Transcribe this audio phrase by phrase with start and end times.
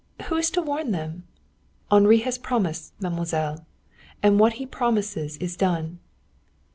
[0.29, 1.27] "Who is to warn them?"
[1.91, 3.67] "Henri has promised, mademoiselle.
[4.23, 5.99] And what he promises is done."